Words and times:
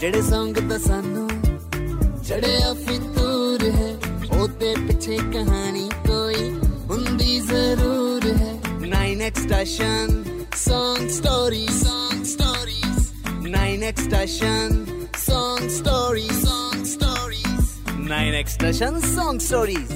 ਜਿਹੜੇ 0.00 0.22
ਸੰਗ 0.22 0.56
ਦਾ 0.68 0.78
ਸਾਨੂੰ 0.78 1.28
ਚੜਿਆ 2.28 2.72
ਫਿਤੂਰ 2.86 3.62
ਹੈ 3.74 3.94
ਉਹਦੇ 4.38 4.74
ਪਿੱਛੇ 4.88 5.16
ਕਹਾਣੀ 5.32 5.88
ਕੋਈ 6.06 6.50
ਹੁੰਦੀ 6.90 7.38
ਜ਼ਰੂਰ 7.40 8.26
ਹੈ 8.40 8.52
9x 8.82 9.42
station 9.44 10.22
song 10.58 11.02
stories 11.14 11.74
song 11.80 12.20
stories 12.28 13.00
9x 13.46 14.04
station 14.04 14.76
song 15.24 15.66
stories 15.76 16.38
song 16.44 16.84
stories 16.92 17.66
9x 18.12 18.54
station 18.56 19.00
song 19.10 19.40
stories 19.48 19.92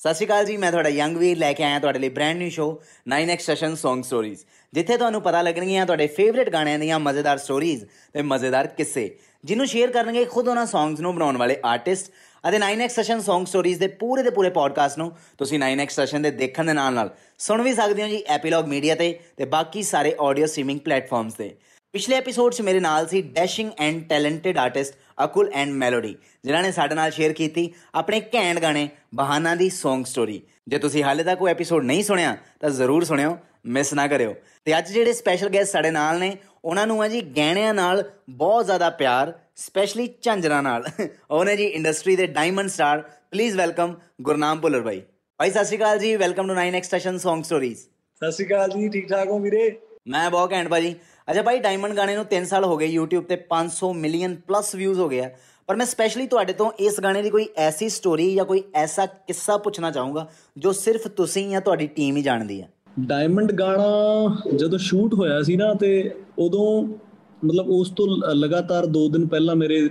ਸਤਿ 0.00 0.14
ਸ਼੍ਰੀ 0.14 0.26
ਅਕਾਲ 0.26 0.44
ਜੀ, 0.44 0.56
ਮੈਂ 0.56 0.70
ਤੁਹਾਡਾ 0.70 0.88
ਯੰਗ 0.88 1.16
ਵੀਰ 1.16 1.38
ਲੈ 1.38 1.52
ਕੇ 1.52 1.62
ਆਇਆ 1.64 1.78
ਤੁਹਾਡੇ 1.78 1.98
ਲਈ 1.98 2.08
brand 2.08 2.38
new 2.38 2.50
show 2.50 2.66
9x 3.10 3.44
session 3.44 3.72
Song 3.78 4.02
Stories 4.08 4.44
ਜਿੱਥੇ 4.72 4.96
ਤੁਹਾਨੂੰ 4.96 5.20
ਪਤਾ 5.22 5.40
ਲੱਗਣਗੀਆਂ 5.42 5.86
ਤੁਹਾਡੇ 5.86 6.06
ਫੇਵਰਿਟ 6.18 6.50
ਗਾਣਿਆਂ 6.50 6.78
ਦੀਆਂ 6.78 6.98
ਮਜ਼ੇਦਾਰ 7.00 7.38
ਸਟੋਰੀਜ਼ 7.38 7.84
ਤੇ 8.14 8.22
ਮਜ਼ੇਦਾਰ 8.22 8.66
ਕਿੱਸੇ, 8.66 9.10
ਜਿਹਨੂੰ 9.44 9.66
ਸ਼ੇਅਰ 9.66 9.90
ਕਰਨਗੇ 9.92 10.24
ਖੁਦ 10.24 10.48
ਉਹਨਾਂ 10.48 10.66
ਸੌਂਗਸ 10.66 11.00
ਨੂੰ 11.00 11.14
ਬਣਾਉਣ 11.14 11.36
ਵਾਲੇ 11.36 11.56
ਆਰਟਿਸਟ 11.64 12.10
ਅਤੇ 12.44 12.58
9x 12.58 12.94
ਸੈਸ਼ਨ 12.94 13.20
Song 13.28 13.48
Stories 13.52 13.78
ਦੇ 13.78 13.86
ਪੂਰੇ 14.02 14.22
ਦੇ 14.22 14.30
ਪੂਰੇ 14.30 14.50
ਪੋਡਕਾਸਟ 14.50 14.98
ਨੂੰ 14.98 15.10
ਤੁਸੀਂ 15.38 15.58
9x 15.60 15.94
ਸੈਸ਼ਨ 15.94 16.22
ਦੇ 16.22 16.30
ਦੇਖਣ 16.42 16.66
ਦੇ 16.66 16.72
ਨਾਲ 16.72 16.94
ਨਾਲ 16.94 17.10
ਸੁਣ 17.38 17.62
ਵੀ 17.62 17.74
ਸਕਦੇ 17.74 18.02
ਹੋ 18.02 18.08
ਜੀ 18.08 18.22
ਐਪੀਲੌਗ 18.36 18.66
ਮੀਡੀਆ 18.68 18.94
ਤੇ 18.94 19.12
ਤੇ 19.36 19.44
ਬਾਕੀ 19.56 19.82
ਸਾਰੇ 19.82 20.14
ਆਡੀਓ 20.20 20.46
ਸਟ੍ਰੀਮਿੰਗ 20.46 20.80
ਪਲੇਟਫਾਰਮਸ 20.80 21.34
ਤੇ। 21.34 21.54
ਪਿਛਲੇ 21.92 22.16
ਐਪੀਸੋਡ 22.16 22.52
'ਚ 22.52 22.60
ਮੇਰੇ 22.60 22.80
ਨਾਲ 22.80 23.06
ਸੀ 23.08 23.20
dashing 23.22 23.70
and 23.78 24.02
talented 24.08 24.58
artist 24.58 24.94
Akull 25.24 25.50
and 25.52 25.70
melody 25.72 26.14
ਜਿਨ੍ਹਾਂ 26.44 26.62
ਨੇ 26.62 26.72
ਸਾਡੇ 26.72 26.94
ਨਾਲ 26.94 27.10
ਸ਼ੇਅਰ 27.10 27.32
ਕੀਤੀ 27.32 27.72
ਆਪਣੇ 27.94 28.20
ਘੈਂਟ 28.34 28.58
ਗਾਣੇ 28.62 28.88
ਬਹਾਨਾ 29.14 29.54
ਦੀ 29.54 29.70
Song 29.76 30.04
ਸਟੋਰੀ 30.04 30.40
ਜੇ 30.68 30.78
ਤੁਸੀਂ 30.78 31.04
ਹਾਲੇ 31.04 31.24
ਤੱਕ 31.24 31.42
ਉਹ 31.42 31.48
ਐਪੀਸੋਡ 31.48 31.84
ਨਹੀਂ 31.84 32.02
ਸੁਣਿਆ 32.04 32.36
ਤਾਂ 32.60 32.70
ਜ਼ਰੂਰ 32.70 33.04
ਸੁਣਿਓ 33.04 33.36
ਮਿਸ 33.66 33.94
ਨਾ 33.94 34.06
ਕਰਿਓ। 34.06 34.34
ਤੇ 34.64 34.78
ਅੱਜ 34.78 34.92
ਜਿਹੜੇ 34.92 35.12
ਸਪੈਸ਼ਲ 35.12 35.48
ਗੈਸਟ 35.48 35.72
ਸਾਡੇ 35.72 35.90
ਨਾਲ 35.90 36.18
ਨੇ 36.18 36.36
ਉਹਨਾਂ 36.64 36.86
ਨੂੰ 36.86 37.02
ਹੈ 37.02 37.08
ਜੀ 37.08 37.20
ਗਹਿਣਿਆਂ 37.36 37.72
ਨਾਲ 37.74 38.04
ਬਹੁਤ 38.30 38.64
ਜ਼ਿਆਦਾ 38.64 38.90
ਪਿਆਰ 38.90 39.32
ਸਪੈਸ਼ਲੀ 39.56 40.08
ਝਾਂਜਰਾਂ 40.22 40.62
ਨਾਲ। 40.62 40.84
ਉਹਨੇ 41.30 41.56
ਜੀ 41.56 41.64
ਇੰਡਸਟਰੀ 41.64 42.16
ਦੇ 42.16 42.26
diamond 42.26 42.70
star 42.70 43.02
please 43.30 43.56
welcome 43.56 43.94
Gurnam 44.22 44.60
Bhullar 44.60 44.82
ਭਾਈ 44.82 45.02
ਭਾਈ 45.40 45.50
ਸਤਿ 45.50 45.64
ਸ਼੍ਰੀ 45.64 45.76
ਅਕਾਲ 45.78 45.98
ਜੀ। 45.98 46.16
Welcome 46.16 46.48
to 46.48 46.54
9 46.54 46.74
X station 46.74 47.18
Song 47.26 47.42
stories 47.42 47.78
ਸਤਿ 47.78 48.32
ਸ਼੍ਰੀ 48.32 48.46
ਅਕਾਲ 48.46 48.70
ਜੀ। 48.70 48.88
ਠੀਕ 48.88 49.08
ਠਾਕ 49.08 49.28
ਹੋ 49.28 49.38
ਵੀਰੇ? 49.38 49.70
ਮੈਂ 50.08 50.30
ਬਹੁਤ 50.30 50.52
ਘੈਂਟ 50.52 50.68
ਭਾਜੀ। 50.68 50.94
ਅੱਛਾ 51.28 51.42
ਭਾਈ 51.42 51.58
ਡਾਇਮੰਡ 51.58 51.94
ਗਾਣੇ 51.96 52.14
ਨੂੰ 52.16 52.24
3 52.30 52.44
ਸਾਲ 52.46 52.64
ਹੋ 52.64 52.76
ਗਏ 52.76 52.86
YouTube 52.90 53.24
ਤੇ 53.28 53.36
500 53.48 53.88
ਮਿਲੀਅਨ 53.96 54.34
ਪਲੱਸ 54.46 54.74
ਵਿਊਜ਼ 54.74 55.00
ਹੋ 55.00 55.08
ਗਿਆ 55.08 55.28
ਪਰ 55.68 55.76
ਮੈਂ 55.76 55.86
ਸਪੈਸ਼ਲੀ 55.86 56.26
ਤੁਹਾਡੇ 56.26 56.52
ਤੋਂ 56.52 56.70
ਇਸ 56.80 57.00
ਗਾਣੇ 57.00 57.22
ਦੀ 57.22 57.30
ਕੋਈ 57.30 57.46
ਐਸੀ 57.64 57.88
ਸਟੋਰੀ 57.88 58.34
ਜਾਂ 58.34 58.44
ਕੋਈ 58.44 58.62
ਐਸਾ 58.74 59.04
ਕਿੱਸਾ 59.06 59.56
ਪੁੱਛਣਾ 59.56 59.90
ਚਾਹੂੰਗਾ, 59.90 60.26
ਜੋ 60.56 60.72
ਸਿਰਫ 60.72 61.06
ਤੁਸੀਂ 61.16 61.48
ਜਾਂ 61.50 61.60
ਤੁਹਾਡੀ 61.60 61.86
ਟੀਮ 61.96 62.16
ਹੀ 62.16 62.22
ਜਾਣਦੀ 62.22 62.60
ਹੈ 62.62 62.68
ਡਾਇਮੰਡ 63.00 63.52
ਗਾਣਾ 63.52 64.56
ਜਦੋਂ 64.56 64.78
ਸ਼ੂਟ 64.78 65.14
ਹੋਇਆ 65.14 65.42
ਸੀ 65.42 65.56
ਨਾ, 65.56 65.72
ਤੇ 65.74 66.10
ਉਦੋਂ 66.38 66.82
ਮਤਲਬ 67.42 67.68
ਉਸ 67.70 67.90
ਤੋਂ 67.96 68.06
ਲਗਾਤਾਰ 68.34 68.86
2 68.94 69.06
ਦਿਨ 69.12 69.26
ਪਹਿਲਾਂ 69.26 69.56
ਮੇਰੇ 69.56 69.88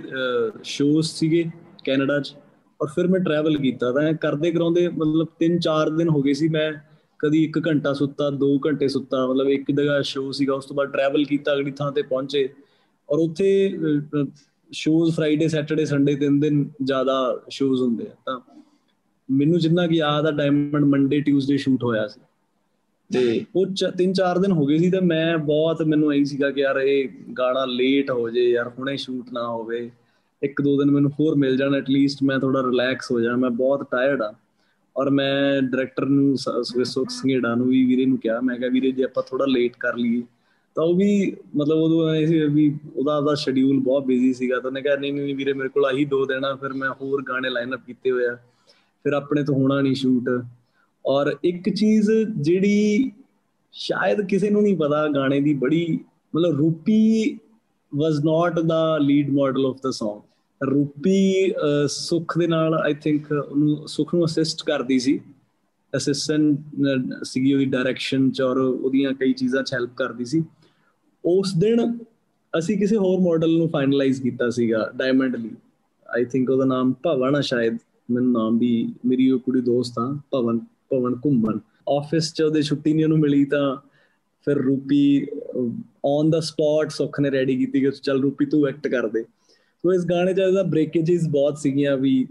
ਸ਼ੋਜ਼ 0.64 1.06
ਸੀਗੇ 1.08 1.44
ਕੈਨੇਡਾ 1.84 2.18
'ਚ। 2.20 2.34
ਔਰ 2.80 2.88
ਫਿਰ 2.94 3.06
ਮੈਂ 3.06 3.20
ਟਰੈਵਲ 3.20 3.56
ਕੀਤਾ। 3.56 3.92
ਤਾਂ 3.92 4.12
ਕਰਦੇ 4.22 4.50
ਕਰਾਉਂਦੇ 4.52 4.88
ਮਤਲਬ 4.88 5.28
3-4 5.40 5.90
ਦਿਨ 5.96 6.08
ਹੋ 6.08 6.22
ਗਏ 6.22 6.32
ਸੀ 6.32 6.48
ਮੈਂ 6.48 6.72
ਕਦੀ 7.18 7.44
1 7.44 7.58
ਘੰਟਾ 7.66 7.92
ਸੁੱਤਾ 7.92 8.30
2 8.30 8.58
ਘੰਟੇ 8.66 8.88
ਸੁੱਤਾ, 8.88 9.26
ਮਤਲਬ 9.26 9.48
ਇੱਕ 9.48 9.70
ਜਗ੍ਹਾ 9.70 10.02
ਸ਼ੋਅ 10.02 10.32
ਸੀਗਾ, 10.32 10.54
ਉਸ 10.54 10.66
ਤੋਂ 10.66 10.76
ਬਾਅਦ 10.76 10.92
ਟਰੈਵਲ 10.92 11.24
ਕੀਤਾ, 11.24 11.54
ਅਗਲੀ 11.54 11.70
ਥਾਂ 11.70 11.92
ਤੇ 11.92 12.02
ਪਹੁੰਚੇ। 12.02 12.48
ਔਰ 13.08 13.18
ਉੱਥੇ 13.18 13.70
ਸ਼ੋਜ਼ 14.70 15.14
ਫਰਾਈਡੇ 15.16 15.48
ਸੈਟਰਡੇ 15.48 15.84
ਸੰਡੇ 15.84 16.14
ਤਿੰਨ 16.14 16.40
ਦਿਨ 16.40 16.70
ਜ਼ਿਆਦਾ 16.82 17.42
ਸ਼ੋਜ਼ 17.48 17.82
ਹੁੰਦੇ 17.82 18.06
ਆ। 18.06 18.14
ਤਾਂ 18.26 18.40
ਮੈਨੂੰ 19.30 19.58
ਜਿੰਨਾ 19.58 19.86
ਕਿ 19.86 19.96
ਯਾਦ 19.96 20.26
ਆ 20.26 20.30
ਡਾਇਮੰਡ 20.30 20.84
ਮੰਡੇ 20.84 21.20
ਟਿਊਜ਼ਡੇ 21.20 21.56
ਸ਼ੂਟ 21.56 21.84
ਹੋਇਆ 21.84 22.06
ਸੀ। 22.06 22.20
ਤੇ 23.10 23.44
ਉਹ 23.56 23.66
ਤਿੰਨ 23.98 24.12
ਚਾਰ 24.12 24.38
ਦਿਨ 24.38 24.52
ਹੋ 24.52 24.66
ਗਏ 24.66 24.78
ਸੀ 24.78 24.90
ਤੇ 24.90 25.00
ਮੈਂ 25.00 25.38
ਬਹੁਤ, 25.38 25.82
ਮੈਨੂੰ 25.82 26.12
ਐਂ 26.12 26.24
ਸੀਗਾ 26.24 26.50
ਕਿ 26.50 26.60
ਯਾਰ 26.60 26.76
ਇਹ 26.76 27.08
ਗਾਣਾ 27.38 27.64
ਲੇਟ 27.64 28.10
ਹੋ 28.10 28.30
ਜੇ, 28.30 28.50
ਯਾਰ 28.50 28.68
ਹੁਣੇ 28.68 28.96
ਸ਼ੂਟ 28.96 29.32
ਨਾ 29.32 29.46
ਹੋਵੇ। 29.48 29.90
ਇੱਕ 30.42 30.62
ਦੋ 30.62 30.76
ਦਿਨ 30.78 30.90
ਮੈਨੂੰ 30.90 31.10
ਹੋਰ 31.10 31.34
ਮਿਲ 31.34 31.56
ਜਾਣ 31.56 31.74
ਐਟਲੀਸਟ 31.74 32.22
ਮੈਂ 32.22 32.38
ਥੋੜਾ 32.38 32.62
ਰਿਲੈਕਸ 32.62 33.10
ਹੋ 33.10 33.20
ਜਾ 33.20 33.36
ਮੈਂ 33.36 33.50
ਬਹੁਤ 33.50 33.86
ਟਾਇਰਡ 33.90 34.22
ਆ। 34.22 34.34
ਔਰ 34.96 35.10
ਮੈਂ 35.10 35.62
ਡਾਇਰੈਕਟਰ 35.62 36.06
ਨੂੰ 36.06 36.36
ਸੁਖ 36.84 37.10
ਸਿੰਘੇੜਾ 37.10 37.54
ਨੂੰ 37.54 37.66
ਵੀ 37.68 37.84
ਵੀਰੇ 37.86 38.06
ਨੂੰ 38.06 38.18
ਕਿਹਾ, 38.18 38.40
ਮੈਂ 38.40 38.56
ਕਿਹਾ 38.58 38.70
ਵੀਰੇ 38.70 38.90
ਜੇ 38.92 39.04
ਆਪਾਂ 39.04 39.22
ਥੋੜਾ 39.28 39.46
ਲੇਟ 39.46 39.76
ਕਰ 39.80 39.96
ਲਈਏ, 39.96 40.22
ਤਾਂ 40.76 40.84
ਉਹ 40.84 40.94
ਵੀ 40.94 41.36
ਮਤਲਬ 41.56 41.78
ਉਦੋਂ 41.78 42.08
ਐ 42.08 42.24
ਸੀ 42.26 42.38
ਵੀ 42.48 42.72
ਉਹਦਾ 42.96 43.16
ਉਹਦਾ 43.16 43.34
ਸ਼ਡਿਊਲ 43.34 43.78
ਬਹੁਤ 43.80 44.04
ਬਿਜ਼ੀ 44.06 44.32
ਸੀਗਾ, 44.32 44.58
ਤਾਂ 44.60 44.70
ਉਹਨੇ 44.70 44.82
ਕਿਹਾ 44.82 44.96
ਨਹੀਂ 44.96 45.12
ਨਹੀਂ 45.12 45.34
ਵੀਰੇ 45.34 45.52
ਮੇਰੇ 45.52 45.68
ਕੋਲ 45.68 45.86
ਆਹੀ 45.86 46.04
ਦੋ 46.04 46.24
ਦੇਣਾ 46.26 46.54
ਫਿਰ 46.54 46.72
ਮੈਂ 46.72 46.90
ਹੋਰ 47.00 47.22
ਗਾਣੇ 47.28 47.50
ਲਾਈਨ 47.50 47.74
ਅਪ 47.74 47.80
ਕੀਤੇ 47.86 48.10
ਹੋਇਆ 48.10 48.34
ਫਿਰ 49.04 49.12
ਆਪਣੇ 49.12 49.42
ਤੋਂ 49.44 49.54
ਹੋਣਾ 49.54 49.80
ਨਹੀਂ 49.80 49.94
ਸ਼ੂਟ 49.94 50.28
ਔਰ 51.04 51.34
ਇੱਕ 51.44 51.68
ਚੀਜ਼ 51.68 52.10
ਜਿਹੜੀ 52.36 53.10
ਸ਼ਾਇਦ 53.74 54.20
ਕਿਸੇ 54.26 54.50
ਨੂੰ 54.50 54.62
ਨਹੀਂ 54.62 54.76
ਪਤਾ, 54.76 55.06
ਗਾਣੇ 55.08 55.40
ਦੀ 55.40 55.54
ਬੜੀ 55.54 55.98
ਮਤਲਬ 56.34 56.56
Roopi 56.56 57.38
was 57.92 58.18
not 58.24 58.58
the 58.60 58.98
lead 58.98 59.30
model 59.30 59.66
of 59.66 59.76
the 59.82 59.90
Song 59.90 60.20
Roopi 60.60 61.52
Sukh 61.88 62.38
ਦੇ 62.38 62.46
ਨਾਲ 62.46 62.74
ਆਈ 62.74 62.94
ਥਿੰਕ 62.94 63.30
ਉਹਨੂੰ 63.32 63.88
ਸੁਖ 63.88 64.14
ਨੂੰ 64.14 64.24
ਅਸਿਸਟ 64.24 64.62
ਕਰਦੀ 64.66 64.98
ਸੀ। 64.98 65.18
ਅਸਿਸਟੈਂਟ 65.92 67.24
ਸੀਗੀ 67.24 67.52
ਉਹਦੀ 67.54 67.64
ਡਾਇਰੈਕਸ਼ਨ 67.64 68.30
ਚ 68.30 68.42
ਔਰ 68.42 68.58
ਉਹਦੀਆਂ 68.58 69.12
ਕਈ 69.12 69.32
ਚੀਜ਼ਾਂ 69.32 69.62
ਚ 69.62 69.72
ਹੈਲਪ 69.74 69.94
ਕਰਦੀ 69.96 70.24
ਸੀ। 70.24 70.42
ਉਸ 71.24 71.52
ਦਿਨ 71.58 71.98
ਅਸੀਂ 72.54 72.78
ਕਿਸੇ 72.78 72.96
ਹੋਰ 72.96 73.20
ਮਾਡਲ 73.20 73.56
ਨੂੰ 73.58 73.68
ਫਾਈਨਲਾਈਜ਼ 73.68 74.22
ਕੀਤਾ 74.22 74.48
ਸੀਗਾ 74.50 74.90
ਡਾਇਮੰਡ 74.96 75.36
ਲਈ 75.36 75.50
ਆਈ 76.06 76.24
ਥਿੰਕ 76.24 76.50
ਉਹਦਾ 76.50 76.64
ਨਾਮ 76.64 76.92
ਭਵਨ 77.02 77.36
ਆ 77.36 77.40
ਸ਼ਾਇਦ। 77.40 77.78
ਮੈਨੂੰ 78.10 78.32
ਨਾਮ 78.32 78.58
ਵੀ, 78.58 78.92
ਮੇਰੀ 79.06 79.30
ਉਹ 79.30 79.38
ਕੁੜੀ 79.38 79.60
ਦੋਸਤ 79.60 79.98
ਆ, 79.98 80.12
ਭਵਨ 80.32 80.58
ਭਵਨ 80.90 81.14
ਕੁੰਮਨ 81.14 81.58
ਆਫਿਸ 81.88 82.32
ਚ 82.34 82.42
ਉਹਦੇ 82.42 82.62
ਛੁੱਟੀ 82.62 82.92
ਨਹੀਂ 82.92 83.04
ਉਹਨੂੰ 83.04 83.18
ਮਿਲੀ 83.18 83.44
ਤਾਂ 83.44 83.76
ਫਿਰ 84.46 84.56
ਰੂਪੀ 84.56 85.26
ਔਨ 86.04 86.30
ਦਾ 86.30 86.40
ਸਪੌਟ 86.40 86.90
ਸੁਖ 86.90 87.20
ਨੇ 87.20 87.30
ਰੈਡੀ 87.30 87.56
ਕੀਤੀ 87.56 87.80
ਕਿ 87.80 87.90
ਚੱਲ 88.02 88.20
ਰੂਪੀ 88.22 88.46
ਤੂੰ 88.46 88.66
ਐਕਟ 88.68 88.88
ਕਰ 88.88 89.08
ਦੇ। 89.08 89.24
ਸੋ 89.78 89.92
ਇਸ 89.92 90.04
ਗਾਣੇ 90.04 90.34
ਚ 90.34 90.38
ਇਹਦਾ 90.38 90.62
ਬ੍ਰੇਕੇजेस 90.62 91.30
ਬਹੁਤ 91.30 91.58
ਸੀਗੀਆਂ 91.58 91.96
ਵੀ 91.96 92.26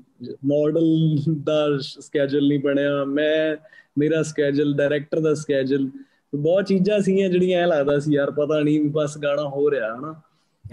ਮਾਡਲ 0.45 1.17
ਦਾ 1.43 1.67
ਸਕੇਜੂਲ 1.79 2.47
ਨਹੀਂ 2.47 2.59
ਬਣਿਆ 2.59 3.03
ਮੈਂ 3.05 3.57
ਮੇਰਾ 3.97 4.23
ਸਕੇਜੂਲ 4.23 4.73
ਡਾਇਰੈਕਟਰ 4.75 5.19
ਦਾ 5.19 5.33
ਸਕੇਜੂਲ 5.33 5.89
ਬਹੁਤ 6.35 6.65
ਚੀਜ਼ਾਂ 6.65 6.99
ਸੀਗੀਆਂ 6.99 7.29
ਜਿਹੜੀਆਂ 7.29 7.61
ਐ 7.63 7.65
ਲੱਗਦਾ 7.65 7.99
ਸੀ 7.99 8.13
ਯਾਰ 8.13 8.31
ਪਤਾ 8.31 8.59
ਨਹੀਂ 8.59 8.81
ਬਸ 8.85 9.17
ਗਾਣਾ 9.17 9.41
ਹੋ 9.41 9.71
ਰਿਹਾ 9.71 9.95
ਹਨਾ? 9.95 10.21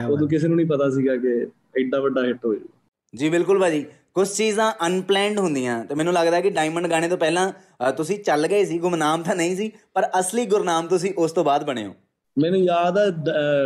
ਉਦੋਂ 0.08 0.28
ਕਿਸੇ 0.28 0.48
ਨੂੰ 0.48 0.56
ਨਹੀਂ 0.56 0.66
ਪਤਾ 0.66 0.90
ਸੀਗਾ 0.90 1.16
ਕਿ 1.16 1.46
ਐਡਾ 1.80 2.00
ਵੱਡਾ 2.00 2.24
ਹਿੱਟ 2.24 2.46
ਹੋ 2.46 2.54
ਜਾਊ 2.54 2.68
ਜੀ 3.14 3.28
ਬਿਲਕੁਲ 3.28 3.58
ਭਾਜੀ। 3.60 3.84
ਕੁਝ 4.14 4.28
ਚੀਜ਼ਾਂ 4.28 4.72
ਅਨਪਲੈਨਡ 4.86 5.38
ਹੁੰਦੀਆਂ 5.38 5.84
ਤੇ 5.84 5.94
ਮੈਨੂੰ 5.94 6.12
ਲੱਗਦਾ 6.12 6.40
ਕਿ 6.40 6.50
ਡਾਇਮੰਡ 6.50 6.86
ਗਾਣੇ 6.86 7.08
ਤੋਂ 7.08 7.18
ਪਹਿਲਾਂ 7.18 7.52
ਤੁਸੀਂ 7.92 8.18
ਚੱਲ 8.18 8.46
ਗਏ 8.46 8.64
ਸੀ 8.64 8.78
ਗੁਮਨਾਮ 8.78 9.22
ਤਾਂ 9.22 9.36
ਨਹੀਂ 9.36 9.56
ਸੀ 9.56 9.70
ਪਰ 9.94 10.06
ਅਸਲੀ 10.20 10.46
ਗੁਰਨਾਮ 10.46 10.86
ਤੁਸੀਂ 10.86 11.12
ਉਸ 11.18 11.32
ਤੋਂ 11.32 11.44
ਬਾਅਦ 11.44 11.64
ਬਣੇ 11.64 11.86
ਹੋ। 11.86 11.94
ਮੈਨੂੰ 12.36 12.58
ਯਾਦ 12.58 12.96
ਆ 12.98 13.04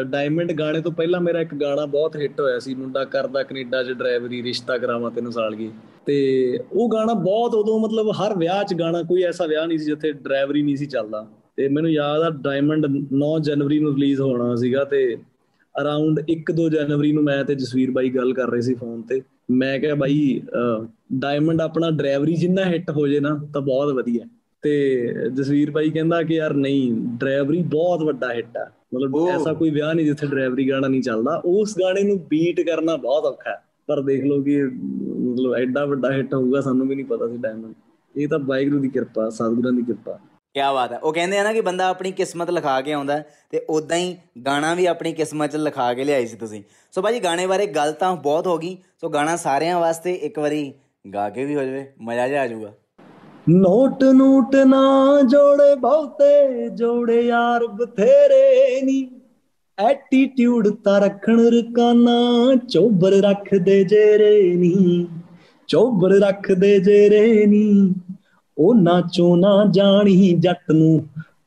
ਡਾਇਮੰਡ 0.05 0.53
ਗਾਣੇ 0.53 0.81
ਤੋਂ 0.81 0.91
ਪਹਿਲਾਂ 0.93 1.21
ਮੇਰਾ 1.21 1.41
ਇੱਕ 1.41 1.55
ਗਾਣਾ 1.55 1.85
ਬਹੁਤ 1.87 2.17
ਹਿੱਟ 2.17 2.41
ਹੋਇਆ 2.41 2.59
ਸੀ, 2.59 2.75
ਮੁੰਡਾ 2.75 3.05
ਕਰਦਾ 3.05 3.43
ਕੈਨੇਡਾ 3.43 3.83
'ਚ 3.83 3.93
ਡਰਾਈਵਰੀ 3.93 4.43
ਰਿਸ਼ਤਾ 4.43 4.77
ਕਰਾਵਾਂ 4.79 5.11
ਤੈਨੂੰ 5.11 5.33
ਸਾਲ 5.33 5.55
ਗਈ 5.55 5.71
ਤੇ 6.07 6.59
ਉਹ 6.73 6.89
ਗਾਣਾ 6.91 7.15
ਬਹੁਤ 7.15 7.55
ਉਦੋਂ 7.55 7.79
ਮਤਲਬ 7.81 8.11
ਹਰ 8.21 8.37
ਵਿਆਹ 8.39 8.63
'ਚ 8.65 8.75
ਗਾਣਾ, 8.75 9.03
ਕੋਈ 9.03 9.23
ਐਸਾ 9.23 9.47
ਵਿਆਹ 9.47 9.67
ਨਹੀਂ 9.67 9.79
ਸੀ 9.79 9.85
ਜਿੱਥੇ 9.85 10.13
ਡਰਾਈਵਰੀ 10.13 10.63
ਨਹੀਂ 10.63 10.77
ਸੀ 10.77 10.87
ਚੱਲਦਾ। 10.87 11.27
ਤੇ 11.57 11.69
ਮੈਨੂੰ 11.69 11.91
ਯਾਦ 11.91 12.23
ਆ 12.23 12.31
ਡਾਇਮੰਡ 12.43 12.87
9 13.15 13.39
ਜਨਵਰੀ 13.43 13.79
ਨੂੰ 13.79 13.95
ਰਿਲੀਜ਼ 13.95 14.21
ਹੋਣਾ 14.21 14.55
ਸੀਗਾ 14.57 14.85
ਤੇ 14.85 15.17
ਅਰਾਊਂਡ 15.75 16.21
1-2 16.31 16.69
ਜਨਵਰੀ 16.71 17.13
ਨੂੰ 17.13 17.23
ਮੈਂ 17.25 17.43
ਤੇ 17.45 17.55
ਜਸਵੀਰ 17.55 17.91
ਬਾਈ 17.91 18.09
ਗੱਲ 18.11 18.33
ਕਰ 18.35 18.51
ਰਹੇ 18.51 18.61
ਸੀ 18.61 18.75
ਫੋਨ 18.75 19.03
ਤੇ। 19.03 19.21
ਮੈਂ 19.51 19.79
ਕਿਹਾ 19.81 19.95
ਬਾਈ 19.95 20.41
ਡਾਇਮੰਡ 21.21 21.61
ਆਪਣਾ 21.61 21.91
ਡਰਾਈਵਰੀ 21.91 22.35
ਜਿੰਨਾ 22.37 22.65
ਹਿੱਟ 22.65 22.91
ਹੋ 22.91 23.07
ਜੇ 23.09 23.21
ਨਾ, 23.21 23.39
ਤਾਂ 23.53 23.61
ਬਹੁਤ 23.63 23.93
ਵਧੀਆ। 23.95 24.25
ਤੇ 24.63 25.07
ਜਸਵੀਰ 25.33 25.71
ਭਾਈ 25.71 25.91
ਕਹਿੰਦਾ 25.91 26.23
ਕਿ 26.23 26.35
ਯਾਰ 26.35 26.55
ਨਹੀਂ 26.55 26.93
ਡਰਾਈਵਰੀ 26.95 27.63
ਬਹੁਤ 27.63 28.03
ਵੱਡਾ 28.03 28.33
ਹਿੱਟ 28.33 28.57
ਆ। 28.57 28.71
ਮਤਲਬ 28.95 29.29
ਐਸਾ 29.29 29.53
ਕੋਈ 29.53 29.71
ਵਿਆਹ 29.71 29.95
ਨਹੀਂ 29.95 30.07
ਜਿੱਥੇ 30.07 30.27
ਡਰਾਈਵਰੀ 30.27 30.71
ਗਾਣਾ 30.71 30.89
ਨਹੀਂ 30.89 31.03
ਚੱਲਦਾ। 31.03 31.43
ਉਸ 31.45 31.75
ਗਾਣੇ 31.81 32.03
ਨੂੰ 32.03 32.19
ਬੀਟ 32.19 32.61
ਕਰਨਾ 32.61 32.97
ਬਹੁਤ 32.97 33.25
ਔਖਾ 33.25 33.51
ਹੈ। 33.51 33.63
ਪਰ 33.87 34.03
ਦੇਖ 34.03 34.25
ਲਓ 34.25 34.43
ਕਿ 34.43 34.63
ਮਤਲਬ 34.63 35.55
ਐਡਾ 35.55 35.85
ਵੱਡਾ 35.85 36.13
ਹਿੱਟ 36.13 36.35
ਹੋਊਗਾ 36.35 36.61
ਸਾਨੂੰ 36.61 36.89
ਵੀ 36.89 36.95
ਨਹੀਂ 36.95 37.07
ਪਤਾ 37.07 37.29
ਸੀ 37.29 37.37
ਡਾਇਮੰਡ 37.37 37.75
ਇਹ 38.17 38.29
ਤਾਂ 38.29 38.39
ਵਾਹਿਗੁਰੂ 38.39 38.81
ਦੀ 38.81 38.89
ਕਿਰਪਾ 38.89 39.31
ਸਤਿਗੁਰਾਂ 39.31 39.73
ਦੀ 39.73 39.83
ਕਿਰਪਾ। 39.83 40.19
ਕੀ 40.55 40.61
ਬਾਤ 40.75 40.93
ਹੈ। 40.93 40.99
ਉਹ 40.99 41.13
ਕਹਿੰਦੇ 41.13 41.39
ਆ 41.39 41.43
ਨਾ 41.43 41.53
ਕਿ 41.53 41.61
ਬੰਦਾ 41.61 41.89
ਆਪਣੀ 41.89 42.13
ਕਿਸਮਤ 42.13 42.51
ਲਿਖਾ 42.51 42.81
ਕੇ 42.81 42.93
ਆਉਂਦਾ 42.93 43.23
ਤੇ 43.51 43.67
ਉਦਾਂ 43.71 43.97
ਹੀ 43.97 44.17
ਗਾਣਾ 44.47 44.75
ਵੀ 44.75 44.87
ਆਪਣੀ 44.87 45.13
ਕਿਸਮਤ 45.13 45.51
'ਚ 45.51 45.57
ਲਿਖਾ 45.57 45.95
ਕੇ 45.95 46.05
ਲਿਆਈ 46.05 46.27
ਸੀ 46.27 46.37
ਤੁਸੀਂ। 46.37 46.63
ਸੋ 46.93 47.03
ਭਾਜੀ 47.03 47.25
ਗਾਣੇ 47.25 47.47
ਬਾਰੇ 47.47 47.67
ਗੱਲ 47.67 47.93
ਤਾਂ 47.93 48.17
ਬਹੁਤ 48.17 48.47
ਹੋ 48.47 48.59
ਗਈ। 48.59 48.77
ਸੋ 49.01 49.09
ਗਾਣਾ 49.09 49.37
ਸਾਰਿਆਂ 49.37 49.81
ਵਾਸਤੇ 49.81 50.13
ਇੱਕ 50.13 50.39
ਵਾਰੀ 50.39 50.73
ਗਾ 51.15 51.31
ਕੇ 51.31 51.45
ਵੀ 51.45 51.57
ਹੋ 51.57 51.63
ਜਾਵੇ 51.63 51.87
ਮਜ਼ਾ 52.01 52.29
ਜਾ 52.29 52.43
ਆ 52.43 52.47
ਜਾਊਗਾ। 52.47 52.73
ਨੋਟ 53.49 54.03
ਨੂਟ 54.05 54.55
ਨਾ 54.67 55.23
ਜੋੜੇ 55.23 55.75
ਬਹੁਤੇ, 55.77 56.69
ਜੋੜੇ 56.69 57.21
ਯਾਰ 57.23 57.67
ਬਥੇਰੇ 57.69 58.81
ਨੀ। 58.83 59.07
ਐਟੀਟਿਊਡ 59.79 60.69
ਤਾਂ 60.85 61.01
ਰੱਖਣ 61.01 61.41
ਰਕਾਨਾ, 61.49 62.17
ਚੋਬਰ 62.69 63.13
ਰੱਖਦੇ 63.23 63.83
ਜੇਰੇ 63.85 64.55
ਨੀ। 64.57 65.07
ਚੋਬਰ 65.69 66.13
ਰੱਖਦੇ 66.21 66.79
ਜੇਰੇ 66.81 67.47
ਨੀ। 67.47 67.95
ਉਹ 68.57 68.75
ਨਾ 68.75 69.01
ਚੋ 69.13 69.35
ਨਾ 69.37 69.65
ਜਾਣੀ 69.73 70.33
ਜੱਟ 70.41 70.71
ਨੂੰ, 70.71 70.99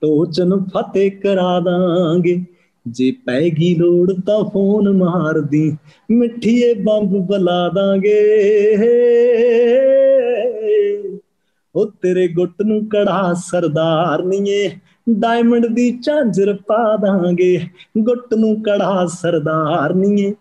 ਟੋਚਨ 0.01 0.57
ਫਤਿਹ 0.67 1.11
ਕਰਾ 1.21 1.59
ਦਾਂਗੇ। 1.59 2.43
ਜੇ 2.85 3.11
ਪੈਗੀ 3.25 3.73
ਲੋੜ 3.75 4.11
ਤਾਂ 4.25 4.43
ਫੋਨ 4.43 4.89
ਮਾਰਦੀ, 4.91 5.71
ਮਿੱਠੀਏ 6.09 6.73
ਬੰਬ 6.73 7.17
ਬਲਾ 7.27 7.67
ਦਾਂਗੇ। 7.69 8.19
ਉਹ 11.75 11.91
ਤੇਰੇ 11.91 12.27
ਗੁੱਟ 12.27 12.61
ਨੂੰ 12.65 12.89
ਕੜਾ 12.89 13.33
ਸਰਦਾਰ 13.33 14.23
ਨੀਏ। 14.23 14.71
ਡਾਇਮੰਡ 15.09 15.65
ਦੀ 15.65 15.99
ਝਾਂਜਰ 15.99 16.53
ਪਾ 16.53 16.97
ਦਾਂਗੇ। 16.97 17.61
ਗੁੱਟ 17.97 18.33
ਨੂੰ 18.33 18.63
ਕੜਾ 18.63 19.05
ਸਰਦਾਰਨੀਏ 19.05 20.33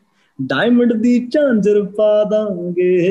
ਡਾਇਮੰਡ 0.43 0.93
ਦੀ 0.93 1.29
ਝਾਂਜਰ 1.29 1.83
ਪਾ 1.83 2.25
ਦਾਂਗੇ। 2.25 3.09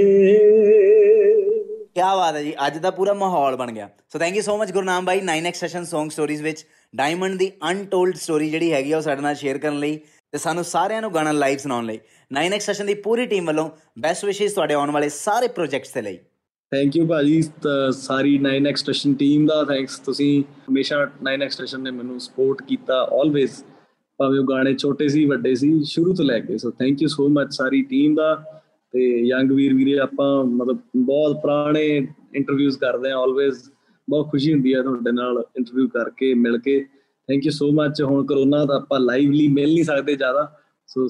ਕੀ 1.96 2.02
ਬਾਤ 2.02 2.36
ਹੈ 2.36 2.44
ਜੀ, 2.44 2.54
ਅੱਜ 2.68 2.78
ਦਾ 2.78 2.92
ਪੂਰਾ 2.92 3.14
ਮਾਹੌਲ 3.14 3.56
ਬਣ 3.56 3.72
ਗਿਆ। 3.72 3.90
So 4.14 4.20
thank 4.20 4.36
you 4.36 4.42
so 4.42 4.58
much 4.58 4.72
Gurnam 4.72 5.06
by 5.06 5.22
9x 5.22 5.54
session 5.54 5.82
Song 5.82 6.10
stories 6.10 6.44
ਵਿੱਚ। 6.44 6.66
ਡਾਇਮੰਡ 6.96 7.40
ਦੀ 7.40 7.52
ਅਨਟੋਲਡ 7.72 8.16
ਸਟੋਰੀ 8.16 8.50
ਜਿਹੜੀ 8.50 8.74
ਹੈਗੀ 8.74 8.92
ਆ, 8.92 8.98
ਉਹ 8.98 9.02
ਸਾਡੇ 9.02 9.22
ਨਾਲ 9.22 9.36
ਸ਼ੇਅਰ 9.36 9.58
ਕਰਨ 9.58 9.80
ਲਈ 9.80 10.00
ਤੇ 10.32 10.38
ਸਾਨੂੰ 10.38 10.64
ਸਾਰਿਆਂ 10.64 11.02
ਨੂੰ 11.02 11.14
ਗਾਣਾ 11.14 11.32
ਲਾਈਵ 11.32 11.58
ਸੁਣਾਉਣ 11.58 11.86
ਲਈ। 11.86 12.00
9x 12.34 12.60
ਸੈਸ਼ਨ 12.60 12.86
ਦੀ 12.86 12.94
ਪੂਰੀ 12.94 13.26
ਟੀਮ 13.26 13.46
ਵੱਲੋਂ 13.46 13.70
ਬੈਸਟ 14.00 14.26
ਵਿਸ਼ੇਸ 14.26 14.54
ਤੁਹਾਡੇ 14.54 14.74
ਆਉਣ 14.74 14.92
ਵਾਲੇ 14.92 15.10
ਸਾਰੇ 15.10 15.48
ਪ੍ਰੋਜੈਕਟਸ 15.48 15.94
ਦੇ 15.94 16.02
ਲਈ। 16.02 16.18
ਥੈਂਕ 16.72 16.96
ਯੂ 16.96 17.06
ਭਾਜੀ 17.08 17.42
ਸਾਰੀ 17.92 18.40
9x 18.40 18.76
ਸਟੇਸ਼ਨ 18.76 19.14
ਟੀਮ 19.14 19.46
ਦਾ 19.46 19.64
ਥੈਂਕਸ 19.64 20.00
ਤੁਸੀਂ 20.00 20.44
ਹਮੇਸ਼ਾ 20.70 21.04
9x 21.28 21.50
ਸਟੇਸ਼ਨ 21.50 21.82
ਨੇ 21.82 21.92
ਮੈਨੂੰ 21.92 22.20
ਸਪੋਰਟ 22.20 22.62
ਕੀਤਾ 22.68 23.02
ਆਲਵੇਜ਼ 23.22 23.52
ਭਾਵੇਂ 24.20 24.40
ਉਹ 24.40 24.46
ਗਾਣੇ 24.46 24.74
ਛੋਟੇ 24.74 25.08
ਸੀ, 25.08 25.26
ਵੱਡੇ 25.26 25.54
ਸੀ, 25.56 25.84
ਸ਼ੁਰੂ 25.84 26.14
ਤੋਂ 26.14 26.26
ਲੈ 26.26 26.40
ਕੇ। 26.40 26.58
So 26.58 26.72
thank 26.72 27.02
you 27.02 27.08
so 27.08 27.28
much 27.30 27.54
sorry 27.54 27.82
team 27.82 28.16
ਦਾ। 28.16 28.34
ਤੇ 28.94 29.08
ਯੰਗ 29.28 29.52
ਵੀਰ 29.52 29.74
ਵੀਰੇ, 29.74 29.98
ਆਪਾਂ 30.00 30.44
ਮਤਲਬ 30.46 30.80
ਬਹੁਤ 30.96 31.36
ਪੁਰਾਣੇ 31.42 31.86
ਇੰਟਰਵਿਊਜ਼ 32.36 32.78
ਕਰਦੇ 32.80 33.12
ਆ 33.12 33.18
ਆਲਵੇਜ਼ 33.18 33.58
ਬਹੁਤ 34.10 34.30
ਖੁਸ਼ੀ 34.32 34.54
ਹੁੰਦੀ 34.54 34.74
ਹੈ 34.74 34.82
ਤੁਹਾਡੇ 34.82 35.12
ਨਾਲ 35.12 35.44
ਇੰਟਰਵਿਊ 35.58 35.88
ਕਰਕੇ, 35.88 36.34
ਮਿਲ 36.34 36.58
ਕੇ। 36.58 36.80
ਥੈਂਕ 37.30 37.46
ਯੂ 37.46 37.52
ਸੋ 37.52 37.72
ਮਚ 37.72 38.02
ਹੁਣ 38.02 38.26
ਕਰੋਨਾ 38.26 38.64
ਦਾ 38.66 38.76
ਆਪਾਂ 38.76 39.00
ਲਾਈਵਲੀ 39.00 39.48
ਮਿਲ 39.48 39.74
ਨਹੀਂ 39.74 39.84
ਸਕਦੇ 39.84 40.16
ਜ਼ਿਆਦਾ। 40.16 40.52
ਸੋ 40.90 41.08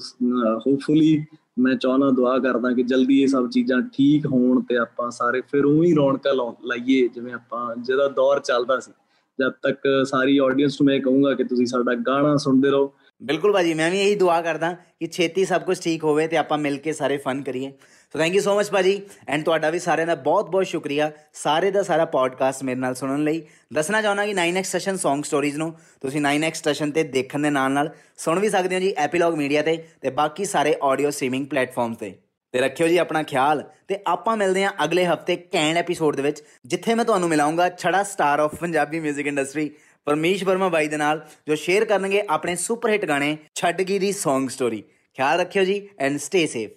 ਹੋਪਫੁਲੀ 0.66 1.24
ਮੈਂ 1.58 1.74
ਚਾਹਨਾ 1.74 2.10
ਦੁਆ 2.10 2.38
ਕਰਦਾ 2.38 2.72
ਕਿ 2.72 2.82
ਜਲਦੀ 2.82 3.20
ਇਹ 3.22 3.26
ਸਭ 3.28 3.48
ਚੀਜ਼ਾਂ 3.50 3.80
ਠੀਕ 3.92 4.26
ਹੋਣ 4.26 4.60
ਤੇ 4.62 4.76
ਆਪਾਂ 4.76 5.10
ਸਾਰੇ 5.10 5.40
ਫਿਰ 5.40 5.64
ਉਹੀ 5.64 5.94
ਰੌਣਕਾਂ 5.94 6.34
ਲਾਈਏ, 6.34 7.08
ਜਿਵੇਂ 7.08 7.32
ਆਪਾਂ 7.32 7.76
ਜਿਹਦਾ 7.76 8.08
ਦੌਰ 8.08 8.40
ਚੱਲਦਾ 8.40 8.78
ਸੀ। 8.80 8.92
ਜਦ 9.38 9.52
ਤੱਕ 9.62 9.86
ਸਾਰੀ 10.06 10.38
ਆਡੀਅנס 10.38 10.76
ਨੂੰ 10.80 10.86
ਮੈਂ 10.86 11.00
ਕਹੂੰਗਾ 11.00 11.34
ਕਿ 11.34 11.44
ਤੁਸੀਂ 11.44 11.66
ਸਾਡਾ 11.66 11.94
ਗਾਣਾ 12.06 12.36
ਸੁਣਦੇ 12.36 12.70
ਰਹੋ 12.70 12.92
ਬਿਲਕੁਲ 13.22 13.52
ਭਾਜੀ, 13.52 13.74
ਮੈਂ 13.74 13.90
ਵੀ 13.90 14.00
ਇਹੀ 14.00 14.14
ਦੁਆ 14.14 14.42
ਕਰਦਾ 14.42 14.72
ਕਿ 14.72 15.06
ਛੇਤੀ 15.06 15.44
ਸਭ 15.44 15.62
ਕੁਝ 15.62 15.80
ਠੀਕ 15.80 16.04
ਹੋਵੇ 16.04 16.26
ਤੇ 16.26 16.36
ਆਪਾਂ 16.36 16.58
ਮਿਲ 16.58 16.76
ਕੇ 16.76 16.92
ਸਾਰੇ 16.92 17.16
ਫਨ 17.16 17.42
ਕਰੀਏ। 17.42 17.72
So 18.12 18.18
thank 18.18 18.34
you 18.34 18.40
so 18.40 18.58
much 18.58 18.70
ਭਾਜੀ 18.70 19.02
ਐਂਡ 19.28 19.44
ਤੁਹਾਡਾ 19.44 19.70
ਵੀ 19.70 19.78
ਸਾਰਿਆਂ 19.78 20.06
ਦਾ 20.06 20.14
ਬਹੁਤ-ਬਹੁਤ 20.14 20.66
ਸ਼ੁਕਰੀਆ 20.66 21.12
ਸਾਰੇ 21.32 21.70
ਦਾ 21.70 21.82
ਸਾਰਾ 21.82 22.04
ਪੋਡਕਾਸਟ 22.04 22.62
ਮੇਰੇ 22.62 22.80
ਨਾਲ 22.80 22.94
ਸੁਣਨ 22.94 23.24
ਲਈ। 23.24 23.42
ਦੱਸਣਾ 23.72 24.02
ਚਾਹੁੰਦਾ 24.02 24.26
ਕਿ 24.26 24.32
9x 24.32 24.62
ਸੈਸ਼ਨ 24.62 24.94
Song 24.94 25.20
Stories 25.20 25.58
ਨੂੰ 25.58 25.74
ਤੁਸੀਂ 26.00 26.20
9x 26.20 26.54
ਸਟੇਸ਼ਨ 26.54 26.90
ਤੇ 26.90 27.02
ਦੇਖਣ 27.02 27.38
ਦੇ 27.38 27.50
ਨਾਲ-ਨਾਲ 27.50 27.94
ਸੁਣ 28.16 28.38
ਵੀ 28.38 28.50
ਸਕਦੇ 28.50 28.74
ਹੋ 28.74 28.80
ਜੀ 28.80 28.94
ਐਪੀਲੌਗ 28.96 29.34
ਮੀਡੀਆ 29.34 29.62
ਤੇ 29.62 29.84
ਤੇ 30.00 30.10
ਬਾਕੀ 30.10 30.44
ਸਾਰੇ 30.44 30.76
ਆਡੀਓ 30.82 31.10
ਸਟ੍ਰੀਮਿੰਗ 31.10 31.46
ਪਲੇਟਫਾਰਮਸ 31.46 31.96
ਤੇ। 31.96 32.14
ਤੇ 32.52 32.60
ਰੱਖਿਓ 32.60 32.86
ਜੀ 32.86 32.96
ਆਪਣਾ 32.96 33.22
ਖਿਆਲ 33.22 33.64
ਤੇ 33.88 33.98
ਆਪਾਂ 34.06 34.36
ਮਿਲਦੇ 34.36 34.64
ਹਾਂ 34.64 34.72
ਅਗਲੇ 34.84 35.06
ਹਫ਼ਤੇ 35.06 35.36
ਕੈਂਡ 35.36 35.76
ਐਪੀਸੋਡ 35.76 36.16
ਦੇ 36.16 36.22
ਵਿੱਚ, 36.22 36.42
ਜਿੱਥੇ 36.66 36.94
ਮੈਂ 36.94 37.04
ਤੁਹਾਨੂੰ 37.04 37.28
ਮਿਲਾਉਂਗਾ 37.28 37.68
ਛੜਾ 37.68 38.02
star 38.02 38.40
of 38.40 38.54
Punjabi 38.54 39.10
뮤직 39.10 39.26
industry 39.26 39.70
Parmish 40.04 40.44
Verma 40.44 40.68
ਬਾਈ 40.68 40.88
ਦੇ 40.88 40.96
ਨਾਲ 40.96 41.26
ਜੋ 41.48 41.54
ਸ਼ੇਅਰ 41.54 41.84
ਕਰਨਗੇ 41.84 42.22
ਆਪਣੇ 42.30 42.56
ਸੁਪਰ 42.56 42.90
ਹਿੱਟ 42.90 43.04
ਗਾਣੇ 43.04 43.36
ਛੱਡ 43.54 43.82
ਗਈ 43.82 43.98
ਦੀ 43.98 44.10
Song 44.10 44.48
ਸਟੋਰੀ 44.48 44.82
ਖਿਆਲ 45.14 45.40
ਰੱਖਿਓ 45.40 45.64
ਜੀ 45.64 45.88
ਐਂਡ 45.98 46.18
ਸਟੇ 46.18 46.46
ਸੇਫ 46.46 46.70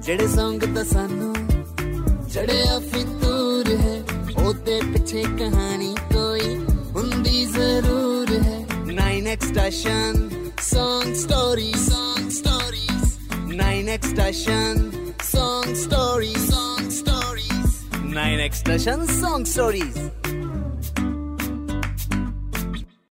ਜਿਹੜੇ 0.00 0.26
ਸੰਗ 0.26 0.62
ਤਾਂ 0.74 0.84
ਸਾਨੂੰ 0.84 1.34
ਚੜਿਆ 2.28 2.78
ਫਿਤੂਰ 2.78 3.68
ਹੈ 3.80 4.02
ਉਹਦੇ 4.44 4.80
ਪਿੱਛੇ 4.80 5.22
ਕਹਾਣੀ 5.22 5.94
ਕੋਈ 6.14 6.56
ਹੁੰਦੀ 6.94 7.44
ਜ਼ਰੂਰ 7.44 8.32
ਹੈ। 8.42 8.66
9x 8.88 9.46
station 9.48 10.30
Song 10.64 11.08
Stories 11.22 11.82
Song 11.88 12.28
Stories 12.36 13.08
9x 13.54 14.10
station 14.12 14.82
Song 15.32 15.74
Stories 15.84 16.03
9 18.14 18.38
expression 18.38 19.08
song 19.08 19.44
stories. 19.44 20.23